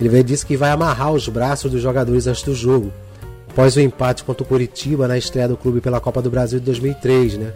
Ele 0.00 0.22
disse 0.22 0.46
que 0.46 0.56
vai 0.56 0.70
amarrar 0.70 1.12
os 1.12 1.28
braços 1.28 1.72
dos 1.72 1.82
jogadores 1.82 2.26
antes 2.26 2.42
do 2.42 2.54
jogo. 2.54 2.92
Após 3.56 3.74
o 3.74 3.80
empate 3.80 4.22
contra 4.22 4.42
o 4.42 4.46
Curitiba 4.46 5.08
na 5.08 5.16
estreia 5.16 5.48
do 5.48 5.56
clube 5.56 5.80
pela 5.80 5.98
Copa 5.98 6.20
do 6.20 6.28
Brasil 6.28 6.58
de 6.58 6.66
2003. 6.66 7.38
Né? 7.38 7.52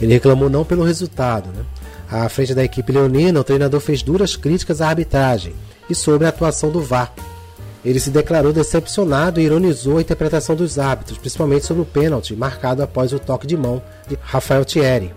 Ele 0.00 0.12
reclamou 0.12 0.48
não 0.48 0.64
pelo 0.64 0.84
resultado, 0.84 1.48
né? 1.48 1.64
À 2.08 2.28
frente 2.28 2.54
da 2.54 2.62
equipe 2.62 2.92
leonina, 2.92 3.40
o 3.40 3.42
treinador 3.42 3.80
fez 3.80 4.04
duras 4.04 4.36
críticas 4.36 4.80
à 4.80 4.88
arbitragem 4.88 5.52
e 5.90 5.96
sobre 5.96 6.26
a 6.26 6.28
atuação 6.28 6.70
do 6.70 6.80
VAR. 6.80 7.12
Ele 7.84 7.98
se 7.98 8.10
declarou 8.10 8.52
decepcionado 8.52 9.40
e 9.40 9.42
ironizou 9.42 9.98
a 9.98 10.00
interpretação 10.00 10.54
dos 10.54 10.78
árbitros, 10.78 11.18
principalmente 11.18 11.66
sobre 11.66 11.82
o 11.82 11.86
pênalti 11.86 12.36
marcado 12.36 12.80
após 12.80 13.12
o 13.12 13.18
toque 13.18 13.44
de 13.44 13.56
mão 13.56 13.82
de 14.06 14.16
Rafael 14.22 14.64
Thierry. 14.64 15.12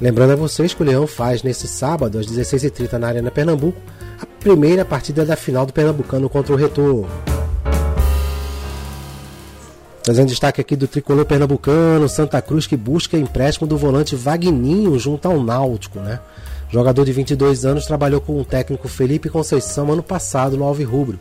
Lembrando 0.00 0.32
a 0.32 0.36
vocês 0.36 0.72
que 0.72 0.82
o 0.82 0.86
Leão 0.86 1.06
faz 1.06 1.42
nesse 1.42 1.68
sábado, 1.68 2.18
às 2.18 2.26
16h30 2.26 2.92
na 2.92 3.08
Arena 3.08 3.30
Pernambuco, 3.30 3.78
a 4.18 4.24
primeira 4.24 4.86
partida 4.86 5.22
da 5.22 5.36
final 5.36 5.66
do 5.66 5.72
Pernambucano 5.74 6.30
contra 6.30 6.54
o 6.54 6.56
Retorno. 6.56 7.35
Fazendo 10.06 10.28
destaque 10.28 10.60
aqui 10.60 10.76
do 10.76 10.86
tricolor 10.86 11.24
pernambucano, 11.24 12.08
Santa 12.08 12.40
Cruz 12.40 12.64
que 12.64 12.76
busca 12.76 13.18
empréstimo 13.18 13.66
do 13.66 13.76
volante 13.76 14.14
Vagninho 14.14 14.96
junto 15.00 15.26
ao 15.26 15.42
Náutico, 15.42 15.98
né? 15.98 16.20
Jogador 16.70 17.04
de 17.04 17.10
22 17.10 17.64
anos 17.64 17.86
trabalhou 17.86 18.20
com 18.20 18.40
o 18.40 18.44
técnico 18.44 18.86
Felipe 18.86 19.28
Conceição 19.28 19.90
ano 19.90 20.04
passado 20.04 20.56
no 20.56 20.62
Alvirrubro. 20.62 21.18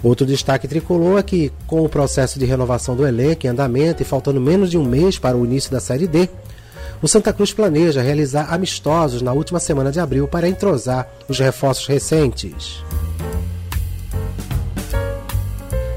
Outro 0.00 0.24
destaque 0.24 0.68
tricolor 0.68 1.18
é 1.18 1.24
que, 1.24 1.50
com 1.66 1.84
o 1.84 1.88
processo 1.88 2.38
de 2.38 2.44
renovação 2.44 2.94
do 2.94 3.04
elenco 3.04 3.46
em 3.46 3.50
andamento 3.50 4.00
e 4.00 4.06
faltando 4.06 4.40
menos 4.40 4.70
de 4.70 4.78
um 4.78 4.84
mês 4.84 5.18
para 5.18 5.36
o 5.36 5.44
início 5.44 5.72
da 5.72 5.80
Série 5.80 6.06
D, 6.06 6.28
o 7.02 7.08
Santa 7.08 7.32
Cruz 7.32 7.52
planeja 7.52 8.00
realizar 8.00 8.54
amistosos 8.54 9.22
na 9.22 9.32
última 9.32 9.58
semana 9.58 9.90
de 9.90 9.98
abril 9.98 10.28
para 10.28 10.48
entrosar 10.48 11.10
os 11.28 11.40
reforços 11.40 11.88
recentes. 11.88 12.80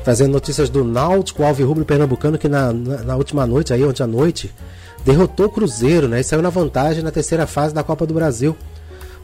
Trazendo 0.03 0.31
notícias 0.31 0.69
do 0.69 0.83
Náutico 0.83 1.43
Alvirrubro 1.43 1.85
Pernambucano 1.85 2.37
que 2.37 2.49
na, 2.49 2.73
na, 2.73 3.03
na, 3.03 3.15
última 3.15 3.45
noite, 3.45 3.71
aí 3.73 3.83
ontem 3.83 4.01
à 4.01 4.07
noite, 4.07 4.51
derrotou 5.05 5.45
o 5.45 5.49
Cruzeiro, 5.49 6.07
né? 6.07 6.19
E 6.19 6.23
saiu 6.23 6.41
na 6.41 6.49
vantagem 6.49 7.03
na 7.03 7.11
terceira 7.11 7.45
fase 7.45 7.73
da 7.73 7.83
Copa 7.83 8.05
do 8.07 8.13
Brasil. 8.13 8.57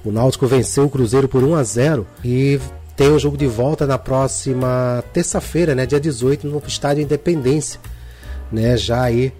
O 0.05 0.11
Náutico 0.11 0.45
venceu 0.45 0.85
o 0.85 0.89
Cruzeiro 0.89 1.27
por 1.27 1.43
1 1.43 1.55
a 1.55 1.63
0 1.63 2.07
e 2.23 2.59
tem 2.95 3.09
o 3.09 3.19
jogo 3.19 3.37
de 3.37 3.47
volta 3.47 3.85
na 3.85 3.97
próxima 3.97 5.03
terça-feira, 5.13 5.75
né, 5.75 5.85
dia 5.85 5.99
18, 5.99 6.47
no 6.47 6.61
Estádio 6.65 7.03
Independência, 7.03 7.79
né, 8.51 8.75
já 8.75 9.03
aí 9.03 9.33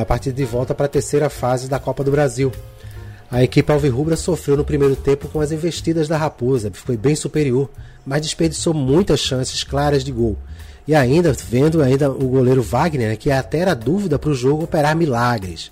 a 0.00 0.04
partir 0.04 0.32
de 0.32 0.44
volta 0.44 0.74
para 0.74 0.86
a 0.86 0.88
terceira 0.88 1.28
fase 1.30 1.68
da 1.68 1.78
Copa 1.78 2.04
do 2.04 2.10
Brasil. 2.10 2.52
A 3.30 3.42
equipe 3.42 3.72
alvirrubra 3.72 4.16
sofreu 4.16 4.56
no 4.56 4.64
primeiro 4.64 4.94
tempo 4.94 5.28
com 5.28 5.40
as 5.40 5.50
investidas 5.50 6.06
da 6.06 6.16
Raposa, 6.16 6.70
foi 6.72 6.96
bem 6.96 7.16
superior, 7.16 7.68
mas 8.06 8.22
desperdiçou 8.22 8.74
muitas 8.74 9.20
chances 9.20 9.64
claras 9.64 10.04
de 10.04 10.12
gol. 10.12 10.36
E 10.86 10.94
ainda 10.94 11.32
vendo 11.32 11.82
ainda 11.82 12.10
o 12.10 12.28
goleiro 12.28 12.62
Wagner, 12.62 13.16
que 13.16 13.30
até 13.30 13.58
era 13.58 13.74
dúvida 13.74 14.18
para 14.18 14.30
o 14.30 14.34
jogo 14.34 14.64
operar 14.64 14.94
milagres. 14.94 15.70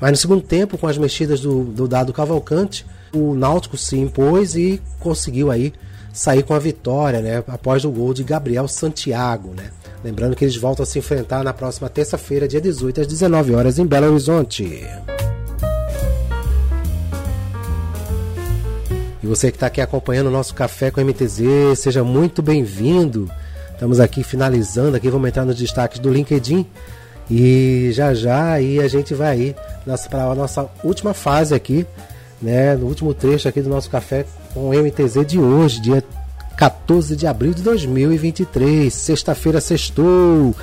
Mas 0.00 0.10
no 0.10 0.16
segundo 0.16 0.42
tempo, 0.42 0.76
com 0.76 0.86
as 0.86 0.98
mexidas 0.98 1.40
do, 1.40 1.64
do 1.64 1.88
dado 1.88 2.12
Cavalcante, 2.12 2.84
o 3.14 3.34
Náutico 3.34 3.76
se 3.76 3.96
impôs 3.96 4.54
e 4.54 4.80
conseguiu 4.98 5.50
aí 5.50 5.72
sair 6.12 6.42
com 6.42 6.52
a 6.52 6.58
vitória, 6.58 7.20
né, 7.20 7.44
após 7.46 7.84
o 7.84 7.90
gol 7.90 8.12
de 8.12 8.22
Gabriel 8.22 8.68
Santiago, 8.68 9.54
né. 9.56 9.70
Lembrando 10.04 10.34
que 10.34 10.44
eles 10.44 10.56
voltam 10.56 10.82
a 10.82 10.86
se 10.86 10.98
enfrentar 10.98 11.44
na 11.44 11.52
próxima 11.52 11.88
terça-feira, 11.88 12.48
dia 12.48 12.60
18 12.60 13.02
às 13.02 13.06
19 13.06 13.54
horas 13.54 13.78
em 13.78 13.86
Belo 13.86 14.10
Horizonte. 14.10 14.84
E 19.22 19.26
você 19.26 19.50
que 19.50 19.56
está 19.56 19.66
aqui 19.68 19.80
acompanhando 19.80 20.26
o 20.26 20.30
nosso 20.30 20.54
café 20.54 20.90
com 20.90 21.00
MTZ, 21.00 21.76
seja 21.76 22.02
muito 22.02 22.42
bem-vindo. 22.42 23.30
Estamos 23.72 24.00
aqui 24.00 24.22
finalizando, 24.24 24.96
aqui 24.96 25.08
vamos 25.08 25.28
entrar 25.28 25.44
nos 25.44 25.56
destaques 25.56 25.98
do 25.98 26.10
LinkedIn 26.10 26.66
e 27.30 27.90
já 27.92 28.12
já 28.14 28.52
aí 28.52 28.80
a 28.80 28.88
gente 28.88 29.14
vai 29.14 29.30
aí 29.30 29.56
para 30.10 30.24
a 30.24 30.34
nossa 30.34 30.68
última 30.84 31.14
fase 31.14 31.54
aqui, 31.54 31.86
né, 32.40 32.74
no 32.76 32.86
último 32.86 33.14
trecho 33.14 33.48
aqui 33.48 33.60
do 33.60 33.70
nosso 33.70 33.88
café 33.88 34.26
com 34.52 34.70
MTZ 34.70 35.26
de 35.26 35.38
hoje, 35.38 35.80
dia 35.80 36.02
14 36.56 37.16
de 37.16 37.26
abril 37.26 37.54
de 37.54 37.62
2023, 37.62 38.92
sexta-feira 38.92 39.60
sextou. 39.60 40.54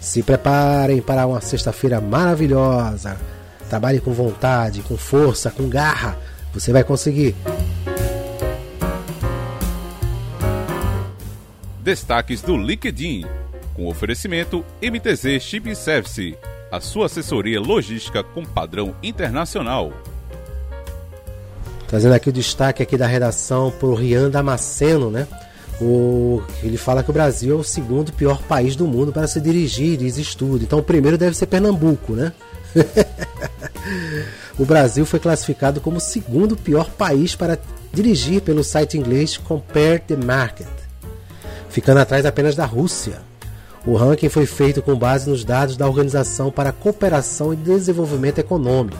Se 0.00 0.22
preparem 0.22 1.00
para 1.02 1.26
uma 1.26 1.40
sexta-feira 1.40 2.00
maravilhosa. 2.00 3.16
Trabalhe 3.68 3.98
com 3.98 4.12
vontade, 4.12 4.80
com 4.82 4.96
força, 4.96 5.50
com 5.50 5.68
garra. 5.68 6.16
Você 6.54 6.72
vai 6.72 6.84
conseguir. 6.84 7.34
Destaques 11.88 12.42
do 12.42 12.54
LinkedIn, 12.54 13.24
com 13.72 13.86
oferecimento 13.86 14.62
MTZ 14.82 15.40
Shipping 15.40 15.74
Service, 15.74 16.36
a 16.70 16.82
sua 16.82 17.06
assessoria 17.06 17.58
logística 17.58 18.22
com 18.22 18.44
padrão 18.44 18.94
internacional. 19.02 19.90
Trazendo 21.86 22.12
aqui 22.12 22.28
o 22.28 22.32
destaque 22.32 22.82
aqui 22.82 22.98
da 22.98 23.06
redação 23.06 23.70
por 23.70 23.94
Rian 23.94 24.28
Damasceno, 24.28 25.10
né? 25.10 25.26
O, 25.80 26.42
ele 26.62 26.76
fala 26.76 27.02
que 27.02 27.08
o 27.08 27.12
Brasil 27.14 27.56
é 27.56 27.58
o 27.58 27.64
segundo 27.64 28.12
pior 28.12 28.42
país 28.42 28.76
do 28.76 28.86
mundo 28.86 29.10
para 29.10 29.26
se 29.26 29.40
dirigir, 29.40 29.96
diz 29.96 30.18
estudo. 30.18 30.64
Então 30.64 30.80
o 30.80 30.84
primeiro 30.84 31.16
deve 31.16 31.34
ser 31.34 31.46
Pernambuco, 31.46 32.12
né? 32.12 32.34
o 34.60 34.66
Brasil 34.66 35.06
foi 35.06 35.20
classificado 35.20 35.80
como 35.80 35.96
o 35.96 36.00
segundo 36.00 36.54
pior 36.54 36.90
país 36.90 37.34
para 37.34 37.58
dirigir 37.94 38.42
pelo 38.42 38.62
site 38.62 38.98
inglês 38.98 39.38
Compare 39.38 40.00
the 40.00 40.16
Market 40.16 40.77
ficando 41.70 41.98
atrás 42.00 42.26
apenas 42.26 42.54
da 42.54 42.64
Rússia. 42.64 43.20
O 43.86 43.94
ranking 43.96 44.28
foi 44.28 44.46
feito 44.46 44.82
com 44.82 44.96
base 44.96 45.28
nos 45.28 45.44
dados 45.44 45.76
da 45.76 45.86
Organização 45.86 46.50
para 46.50 46.70
a 46.70 46.72
Cooperação 46.72 47.52
e 47.52 47.56
Desenvolvimento 47.56 48.38
Econômico. 48.38 48.98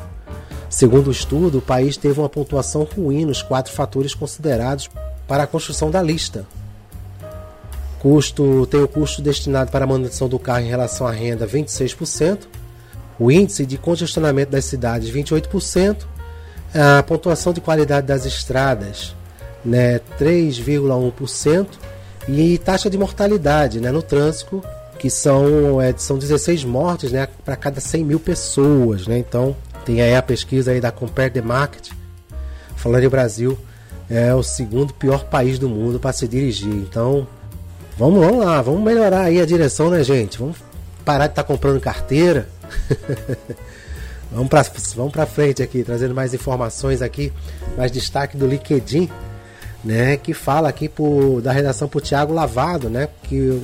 Segundo 0.71 1.09
o 1.09 1.13
estudo, 1.13 1.59
o 1.59 1.63
país 1.63 1.97
teve 1.97 2.21
uma 2.21 2.29
pontuação 2.29 2.85
ruim 2.85 3.25
nos 3.25 3.43
quatro 3.43 3.73
fatores 3.73 4.15
considerados 4.15 4.89
para 5.27 5.43
a 5.43 5.47
construção 5.47 5.91
da 5.91 6.03
lista. 6.03 6.47
Custo 7.99 8.67
tem 8.67 8.81
o 8.81 8.89
custo 8.89 9.21
destinado 9.21 9.71
para 9.71 9.85
a 9.85 9.89
manutenção 9.89 10.29
do 10.29 10.39
carro 10.39 10.61
em 10.61 10.69
relação 10.69 11.07
à 11.07 11.11
renda 11.11 11.47
26%, 11.47 12.41
o 13.19 13.31
índice 13.31 13.67
de 13.67 13.77
congestionamento 13.77 14.53
das 14.53 14.67
cidades 14.67 15.11
28%, 15.11 16.07
a 16.73 17.03
pontuação 17.03 17.53
de 17.53 17.61
qualidade 17.61 18.07
das 18.07 18.25
estradas 18.25 19.17
né, 19.65 20.01
3,1%, 20.19 21.67
e 22.28 22.58
taxa 22.58 22.90
de 22.90 22.99
mortalidade 22.99 23.80
né, 23.80 23.90
no 23.90 24.02
trânsito, 24.02 24.62
que 24.99 25.08
são, 25.08 25.80
é, 25.80 25.94
são 25.97 26.18
16 26.18 26.64
mortes 26.64 27.11
né, 27.11 27.26
para 27.44 27.56
cada 27.56 27.80
100 27.80 28.04
mil 28.04 28.20
pessoas. 28.20 29.06
Né? 29.06 29.18
Então, 29.18 29.56
tem 29.85 30.02
aí 30.02 30.14
a 30.14 30.23
pesquisa 30.23 30.73
aí 30.73 30.80
da 30.80 30.92
Compare 30.92 31.30
the 31.30 31.40
Market, 31.40 31.90
falando 32.76 33.04
em 33.04 33.08
Brasil, 33.08 33.58
é 34.11 34.35
o 34.35 34.42
segundo 34.42 34.92
pior 34.92 35.25
país 35.25 35.58
do 35.58 35.68
mundo 35.68 35.99
para 35.99 36.12
se 36.12 36.28
dirigir. 36.28 36.68
Então, 36.68 37.26
vamos, 37.97 38.20
vamos 38.20 38.44
lá, 38.44 38.61
vamos 38.61 38.82
melhorar 38.82 39.23
aí 39.23 39.40
a 39.40 39.47
direção, 39.47 39.88
né, 39.88 40.04
gente? 40.04 40.38
Vamos 40.38 40.58
parar 41.04 41.26
de 41.26 41.32
estar 41.32 41.42
tá 41.42 41.49
comprando 41.49 41.80
carteira. 41.80 42.49
vamos 44.30 44.49
para 44.49 44.62
vamos 44.94 45.14
frente 45.30 45.62
aqui, 45.62 45.82
trazendo 45.82 46.14
mais 46.14 46.35
informações 46.35 47.00
aqui, 47.00 47.32
mais 47.76 47.90
destaque 47.90 48.37
do 48.37 48.47
LinkedIn 48.47 49.08
né, 49.85 50.16
que 50.16 50.35
fala 50.35 50.68
aqui 50.68 50.90
da 51.42 51.52
redação 51.52 51.88
por 51.88 52.02
Tiago 52.02 52.32
Lavado, 52.32 52.90
né, 52.90 53.08
que 53.23 53.61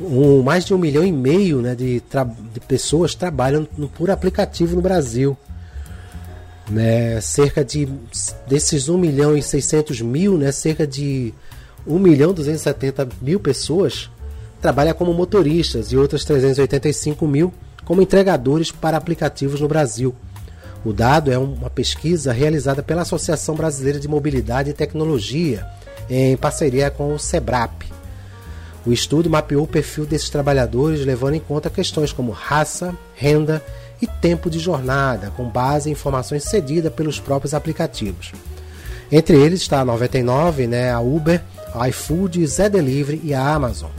um, 0.00 0.42
mais 0.42 0.64
de 0.64 0.74
um 0.74 0.78
milhão 0.78 1.04
e 1.04 1.12
meio 1.12 1.60
né, 1.60 1.74
de, 1.74 2.02
de 2.52 2.60
pessoas 2.60 3.14
trabalham 3.14 3.66
no, 3.76 3.88
por 3.88 4.10
aplicativo 4.10 4.76
no 4.76 4.82
Brasil. 4.82 5.36
Né, 6.68 7.20
cerca 7.20 7.64
de 7.64 7.88
desses 8.48 8.88
1 8.88 8.98
milhão 8.98 9.36
e 9.36 9.42
600 9.42 10.00
mil, 10.00 10.36
né, 10.36 10.50
cerca 10.50 10.84
de 10.84 11.32
1 11.86 11.98
milhão 11.98 12.32
e 12.32 12.34
270 12.34 13.08
mil 13.22 13.38
pessoas 13.38 14.10
trabalham 14.60 14.92
como 14.94 15.14
motoristas 15.14 15.92
e 15.92 15.96
outras 15.96 16.24
385 16.24 17.24
mil 17.28 17.54
como 17.84 18.02
entregadores 18.02 18.72
para 18.72 18.96
aplicativos 18.96 19.60
no 19.60 19.68
Brasil. 19.68 20.12
O 20.86 20.92
dado 20.92 21.32
é 21.32 21.36
uma 21.36 21.68
pesquisa 21.68 22.32
realizada 22.32 22.80
pela 22.80 23.02
Associação 23.02 23.56
Brasileira 23.56 23.98
de 23.98 24.06
Mobilidade 24.06 24.70
e 24.70 24.72
Tecnologia, 24.72 25.66
em 26.08 26.36
parceria 26.36 26.92
com 26.92 27.12
o 27.12 27.18
SEBRAP. 27.18 27.82
O 28.86 28.92
estudo 28.92 29.28
mapeou 29.28 29.64
o 29.64 29.66
perfil 29.66 30.06
desses 30.06 30.30
trabalhadores, 30.30 31.04
levando 31.04 31.34
em 31.34 31.40
conta 31.40 31.68
questões 31.68 32.12
como 32.12 32.30
raça, 32.30 32.96
renda 33.16 33.60
e 34.00 34.06
tempo 34.06 34.48
de 34.48 34.60
jornada, 34.60 35.32
com 35.36 35.48
base 35.48 35.88
em 35.88 35.92
informações 35.92 36.44
cedidas 36.44 36.92
pelos 36.92 37.18
próprios 37.18 37.52
aplicativos. 37.52 38.30
Entre 39.10 39.36
eles 39.36 39.62
está 39.62 39.80
a 39.80 39.84
99, 39.84 40.68
né, 40.68 40.92
a 40.92 41.00
Uber, 41.00 41.42
a 41.74 41.88
iFood, 41.88 42.46
Zé 42.46 42.68
Delivery 42.68 43.20
e 43.24 43.34
a 43.34 43.44
Amazon. 43.44 43.90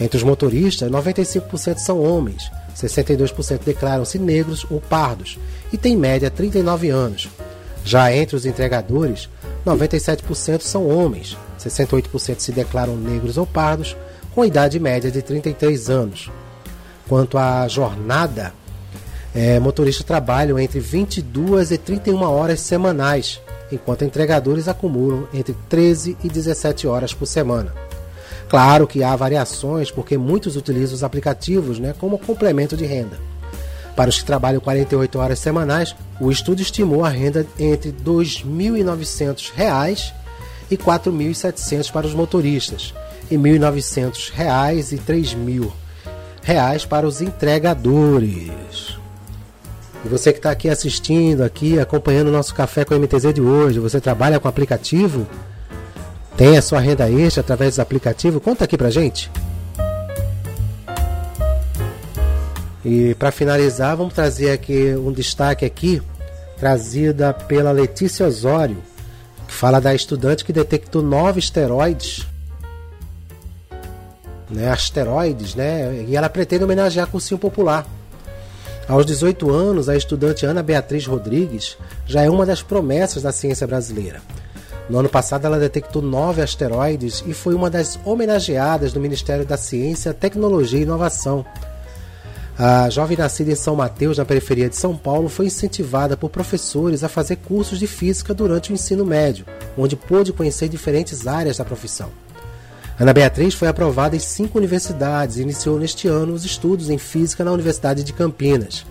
Entre 0.00 0.16
os 0.16 0.22
motoristas, 0.22 0.90
95% 0.90 1.76
são 1.76 2.02
homens, 2.02 2.50
62% 2.78 3.60
declaram-se 3.64 4.18
negros 4.18 4.64
ou 4.70 4.80
pardos 4.80 5.38
e 5.72 5.76
têm 5.76 5.96
média 5.96 6.30
39 6.30 6.90
anos. 6.90 7.28
Já 7.84 8.12
entre 8.14 8.36
os 8.36 8.46
entregadores, 8.46 9.28
97% 9.66 10.60
são 10.60 10.88
homens, 10.88 11.36
68% 11.58 12.38
se 12.38 12.52
declaram 12.52 12.96
negros 12.96 13.36
ou 13.36 13.46
pardos, 13.46 13.96
com 14.34 14.44
idade 14.44 14.78
média 14.78 15.10
de 15.10 15.20
33 15.20 15.90
anos. 15.90 16.30
Quanto 17.08 17.38
à 17.38 17.66
jornada, 17.66 18.52
é, 19.34 19.58
motoristas 19.58 20.04
trabalham 20.04 20.58
entre 20.58 20.78
22 20.78 21.72
e 21.72 21.78
31 21.78 22.22
horas 22.22 22.60
semanais, 22.60 23.40
enquanto 23.72 24.04
entregadores 24.04 24.68
acumulam 24.68 25.26
entre 25.34 25.56
13 25.68 26.16
e 26.22 26.28
17 26.28 26.86
horas 26.86 27.12
por 27.12 27.26
semana. 27.26 27.87
Claro 28.48 28.86
que 28.86 29.02
há 29.02 29.14
variações, 29.14 29.90
porque 29.90 30.16
muitos 30.16 30.56
utilizam 30.56 30.94
os 30.94 31.04
aplicativos 31.04 31.78
né, 31.78 31.94
como 31.98 32.18
complemento 32.18 32.76
de 32.76 32.86
renda. 32.86 33.18
Para 33.94 34.10
os 34.10 34.18
que 34.18 34.24
trabalham 34.24 34.60
48 34.60 35.18
horas 35.18 35.38
semanais, 35.38 35.94
o 36.20 36.30
estudo 36.30 36.62
estimou 36.62 37.04
a 37.04 37.08
renda 37.08 37.46
entre 37.58 37.90
R$ 37.90 37.96
2.900 38.04 40.12
e 40.70 40.76
R$ 40.76 40.82
4.700 40.82 41.90
para 41.90 42.06
os 42.06 42.14
motoristas, 42.14 42.94
e 43.30 43.36
R$ 43.36 43.42
1.900 43.42 44.30
e 44.30 44.96
R$ 44.96 45.02
3.000 46.44 46.86
para 46.86 47.06
os 47.06 47.20
entregadores. 47.20 48.96
E 50.04 50.08
você 50.08 50.32
que 50.32 50.38
está 50.38 50.52
aqui 50.52 50.68
assistindo, 50.68 51.42
aqui 51.42 51.78
acompanhando 51.78 52.28
o 52.28 52.32
nosso 52.32 52.54
café 52.54 52.84
com 52.84 52.94
MTZ 52.94 53.34
de 53.34 53.40
hoje, 53.40 53.80
você 53.80 54.00
trabalha 54.00 54.38
com 54.38 54.46
aplicativo? 54.46 55.26
Tem 56.38 56.56
a 56.56 56.62
sua 56.62 56.78
renda 56.78 57.10
extra 57.10 57.40
através 57.40 57.74
do 57.74 57.82
aplicativo? 57.82 58.40
Conta 58.40 58.62
aqui 58.62 58.78
pra 58.78 58.90
gente. 58.90 59.28
E 62.84 63.12
para 63.16 63.32
finalizar, 63.32 63.96
vamos 63.96 64.14
trazer 64.14 64.52
aqui 64.52 64.94
um 64.94 65.10
destaque 65.10 65.64
aqui, 65.64 66.00
trazida 66.56 67.34
pela 67.34 67.72
Letícia 67.72 68.24
Osório, 68.24 68.76
que 69.48 69.52
fala 69.52 69.80
da 69.80 69.92
estudante 69.92 70.44
que 70.44 70.52
detectou 70.52 71.02
nove 71.02 71.40
esteroides, 71.40 72.24
né, 74.48 74.70
asteroides, 74.70 75.56
né, 75.56 76.04
e 76.06 76.16
ela 76.16 76.28
pretende 76.28 76.62
homenagear 76.62 77.08
cursinho 77.08 77.40
popular. 77.40 77.84
Aos 78.86 79.04
18 79.04 79.50
anos, 79.50 79.88
a 79.88 79.96
estudante 79.96 80.46
Ana 80.46 80.62
Beatriz 80.62 81.04
Rodrigues 81.04 81.76
já 82.06 82.22
é 82.22 82.30
uma 82.30 82.46
das 82.46 82.62
promessas 82.62 83.24
da 83.24 83.32
ciência 83.32 83.66
brasileira. 83.66 84.22
No 84.88 84.98
ano 84.98 85.08
passado, 85.08 85.44
ela 85.44 85.58
detectou 85.58 86.00
nove 86.00 86.40
asteroides 86.40 87.22
e 87.26 87.34
foi 87.34 87.54
uma 87.54 87.68
das 87.68 87.98
homenageadas 88.04 88.92
do 88.92 89.00
Ministério 89.00 89.44
da 89.44 89.56
Ciência, 89.56 90.14
Tecnologia 90.14 90.78
e 90.78 90.82
Inovação. 90.82 91.44
A 92.58 92.90
jovem 92.90 93.16
nascida 93.16 93.52
em 93.52 93.54
São 93.54 93.76
Mateus, 93.76 94.18
na 94.18 94.24
periferia 94.24 94.68
de 94.68 94.76
São 94.76 94.96
Paulo, 94.96 95.28
foi 95.28 95.46
incentivada 95.46 96.16
por 96.16 96.30
professores 96.30 97.04
a 97.04 97.08
fazer 97.08 97.36
cursos 97.36 97.78
de 97.78 97.86
física 97.86 98.34
durante 98.34 98.72
o 98.72 98.74
ensino 98.74 99.04
médio, 99.04 99.44
onde 99.76 99.94
pôde 99.94 100.32
conhecer 100.32 100.68
diferentes 100.68 101.26
áreas 101.26 101.58
da 101.58 101.64
profissão. 101.64 102.10
Ana 102.98 103.12
Beatriz 103.12 103.54
foi 103.54 103.68
aprovada 103.68 104.16
em 104.16 104.18
cinco 104.18 104.58
universidades 104.58 105.36
e 105.36 105.42
iniciou 105.42 105.78
neste 105.78 106.08
ano 106.08 106.32
os 106.32 106.44
estudos 106.44 106.90
em 106.90 106.98
física 106.98 107.44
na 107.44 107.52
Universidade 107.52 108.02
de 108.02 108.12
Campinas. 108.12 108.84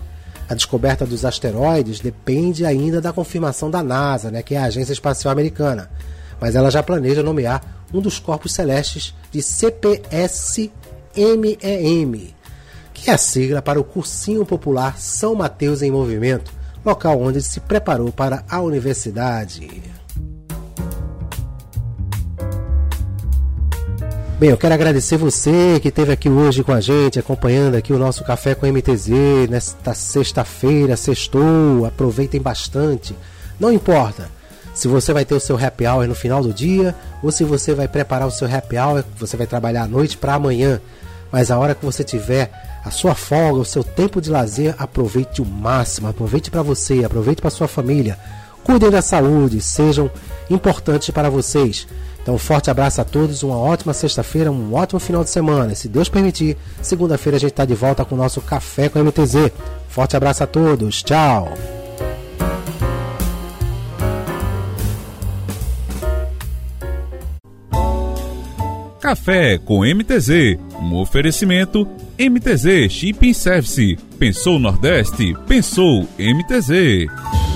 A 0.48 0.54
descoberta 0.54 1.04
dos 1.04 1.24
asteroides 1.24 2.00
depende 2.00 2.64
ainda 2.64 3.00
da 3.00 3.12
confirmação 3.12 3.70
da 3.70 3.82
NASA, 3.82 4.30
né, 4.30 4.42
que 4.42 4.54
é 4.54 4.58
a 4.58 4.64
Agência 4.64 4.92
Espacial 4.92 5.30
Americana, 5.30 5.90
mas 6.40 6.54
ela 6.54 6.70
já 6.70 6.82
planeja 6.82 7.22
nomear 7.22 7.84
um 7.92 8.00
dos 8.00 8.18
corpos 8.18 8.52
celestes 8.52 9.14
de 9.30 9.42
CPS-MEM, 9.42 10.72
que 12.94 13.10
é 13.10 13.12
a 13.12 13.18
sigla 13.18 13.60
para 13.60 13.78
o 13.78 13.84
Cursinho 13.84 14.46
Popular 14.46 14.98
São 14.98 15.34
Mateus 15.34 15.82
em 15.82 15.90
Movimento, 15.90 16.50
local 16.84 17.20
onde 17.20 17.42
se 17.42 17.60
preparou 17.60 18.10
para 18.10 18.42
a 18.48 18.60
universidade. 18.60 19.97
Bem, 24.38 24.50
eu 24.50 24.56
quero 24.56 24.72
agradecer 24.72 25.16
você 25.16 25.80
que 25.82 25.88
esteve 25.88 26.12
aqui 26.12 26.28
hoje 26.28 26.62
com 26.62 26.70
a 26.70 26.80
gente, 26.80 27.18
acompanhando 27.18 27.74
aqui 27.74 27.92
o 27.92 27.98
nosso 27.98 28.22
Café 28.22 28.54
com 28.54 28.68
MTZ 28.68 29.10
nesta 29.50 29.94
sexta-feira, 29.94 30.96
sextou, 30.96 31.84
aproveitem 31.84 32.40
bastante. 32.40 33.16
Não 33.58 33.72
importa 33.72 34.30
se 34.72 34.86
você 34.86 35.12
vai 35.12 35.24
ter 35.24 35.34
o 35.34 35.40
seu 35.40 35.58
happy 35.58 35.88
hour 35.88 36.06
no 36.06 36.14
final 36.14 36.40
do 36.40 36.52
dia 36.52 36.94
ou 37.20 37.32
se 37.32 37.42
você 37.42 37.74
vai 37.74 37.88
preparar 37.88 38.28
o 38.28 38.30
seu 38.30 38.46
happy 38.46 38.78
hour, 38.78 39.04
você 39.18 39.36
vai 39.36 39.44
trabalhar 39.44 39.82
à 39.82 39.88
noite 39.88 40.16
para 40.16 40.34
amanhã. 40.34 40.80
Mas 41.32 41.50
a 41.50 41.58
hora 41.58 41.74
que 41.74 41.84
você 41.84 42.04
tiver 42.04 42.52
a 42.84 42.92
sua 42.92 43.16
folga, 43.16 43.58
o 43.58 43.64
seu 43.64 43.82
tempo 43.82 44.20
de 44.20 44.30
lazer, 44.30 44.72
aproveite 44.78 45.42
o 45.42 45.44
máximo, 45.44 46.06
aproveite 46.06 46.48
para 46.48 46.62
você, 46.62 47.04
aproveite 47.04 47.42
para 47.42 47.50
sua 47.50 47.66
família. 47.66 48.16
Cuidem 48.68 48.90
da 48.90 49.00
saúde, 49.00 49.62
sejam 49.62 50.10
importantes 50.50 51.08
para 51.08 51.30
vocês. 51.30 51.88
Então, 52.20 52.34
um 52.34 52.38
forte 52.38 52.68
abraço 52.68 53.00
a 53.00 53.04
todos, 53.04 53.42
uma 53.42 53.56
ótima 53.56 53.94
sexta-feira, 53.94 54.52
um 54.52 54.74
ótimo 54.74 55.00
final 55.00 55.24
de 55.24 55.30
semana. 55.30 55.72
E 55.72 55.74
se 55.74 55.88
Deus 55.88 56.10
permitir, 56.10 56.54
segunda-feira 56.82 57.36
a 57.36 57.40
gente 57.40 57.52
está 57.52 57.64
de 57.64 57.74
volta 57.74 58.04
com 58.04 58.14
o 58.14 58.18
nosso 58.18 58.42
Café 58.42 58.90
com 58.90 59.02
MTZ. 59.02 59.50
Forte 59.88 60.18
abraço 60.18 60.44
a 60.44 60.46
todos, 60.46 61.02
tchau! 61.02 61.50
Café 69.00 69.56
com 69.56 69.80
MTZ, 69.80 70.58
um 70.78 70.94
oferecimento 70.96 71.88
MTZ 72.18 72.92
Shipping 72.92 73.32
Service. 73.32 73.96
Pensou 74.18 74.58
Nordeste? 74.58 75.34
Pensou 75.46 76.06
MTZ. 76.18 77.47